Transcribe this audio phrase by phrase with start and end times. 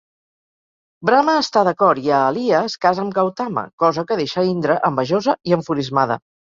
[1.09, 5.61] Brahma està d'acord i Ahalya es casa amb Gautama, cosa que deixa Indra envejosa i
[5.63, 6.25] enfurismada.